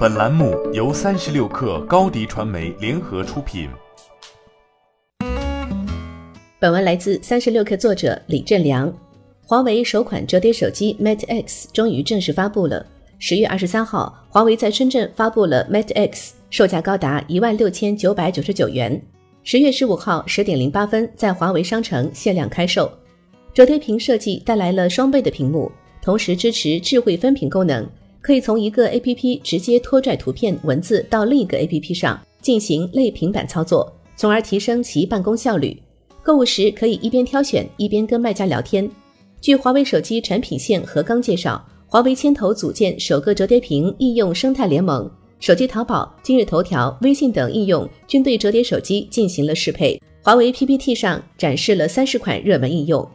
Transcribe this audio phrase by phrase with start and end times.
[0.00, 3.68] 本栏目由三十六氪高低传媒联合出品。
[6.58, 8.90] 本文来自三十六氪作者李振良。
[9.44, 12.86] 华为首款折叠手机 Mate X 终于正式发布了。
[13.18, 18.98] 十月二十三号，华为在深圳发布了 Mate X，售价高达一万六千九百九十九元。
[19.44, 22.90] 十月十五号十点零八分，在华为商城限量开售。
[23.52, 25.70] 折叠屏设计带来了双倍的屏幕，
[26.00, 27.86] 同时支持智慧分屏功能，
[28.20, 35.80] 可以从一个 APP 直接拖拽图片、文字到另一个 APP 上进行类平板操作，从而提升其办公效率。
[36.22, 38.88] 购物时可以一边挑选一边跟卖家聊天。
[39.40, 45.10] 据华为手机产品线何刚介绍，华为牵头组建首个折叠屏应用生态联盟。
[45.38, 49.98] 手机淘宝、今日头条、微信等应用均对折叠手机进行了适配。
[50.22, 53.08] 华为 PPT 上展示了三十款热门应用，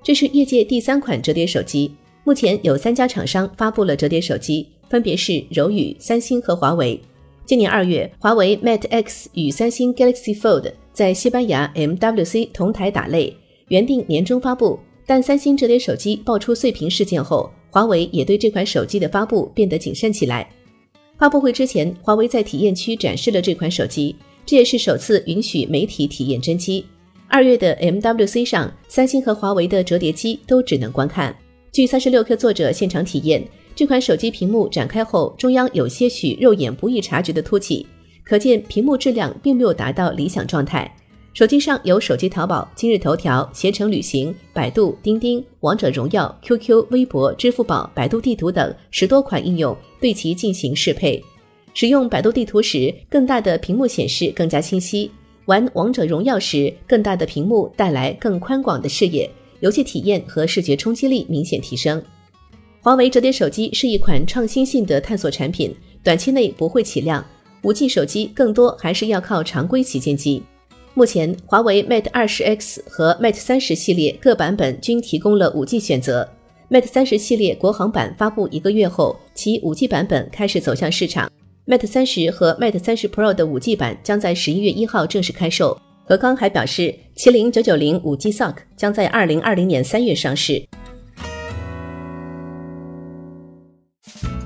[0.00, 1.90] 这是业界第三款折叠手机。
[2.24, 7.00] 目前有三家厂商发布了折叠手机，分别是柔宇、三星和华为。
[7.44, 13.32] 今年二月，华为 Mate X 与三星 Galaxy Fold 在西班牙 MWC 同台打擂，
[13.66, 20.48] 原定年中发布，但三星折叠手机爆出碎屏事件后，华为也对这款手机的发布变得谨慎起来。
[21.18, 24.14] 发布会之前，华为在体验区展示了这款手机，
[24.46, 26.86] 这也是首次允许媒体体验真机。
[27.26, 31.34] 二月的 MWC 上，三星和华为的折叠机都只能观看。
[31.72, 33.42] 据三十六氪作者现场体验，
[33.74, 37.86] 这款手机屏幕展开后，中央有些许肉眼不易察觉的凸起，
[38.22, 40.94] 可见屏幕质量并没有达到理想状态。
[41.32, 51.24] 手机上有手机淘宝、今日头条、携程旅行、百度、钉钉、王者荣耀、QQ、微博、支付宝、百度地图等十多款应用对其进行适配。
[51.72, 55.10] 使用百度地图时，更大的屏幕显示更加清晰；
[55.46, 59.30] 玩王者荣耀时，更大的屏幕带来更宽广的视野，
[59.62, 62.02] 游戏体验和视觉冲击力明显提升。
[62.80, 67.24] 华为折叠手机是一款创新性的探索产品，短期内不会起量。
[67.62, 70.42] 五 G 手机更多还是要靠常规旗舰机。
[70.94, 76.28] 目前，华为 Mate 20 X 和 Mate 30系列各版本均提供了 5G 选择。
[76.68, 81.30] Mate 30系列国行版发布一个月后，其 5G 版本开始走向市场。
[81.66, 85.80] Mate 30和 Mate 30 Pro 的 5G 版将在十一月一号正式开售。
[86.04, 90.68] 何刚还表示，麒麟九九零五 G SoC 将在二零二零年三月上市。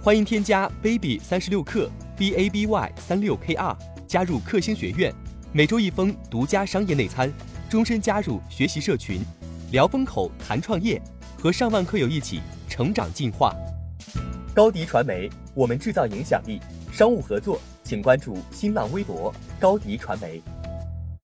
[0.00, 5.12] 欢迎添加 baby 三十六克 b a b y 三六 k r 加入克星学院。
[5.52, 7.30] 每周一封独家商业内参，
[7.68, 9.20] 终身加入学习社群，
[9.72, 11.02] 聊风口谈创业，
[11.36, 13.52] 和上万课友一起成长进化。
[14.54, 16.60] 高迪传媒，我们制造影响力。
[16.92, 20.40] 商务合作，请关注新浪微博高迪传媒。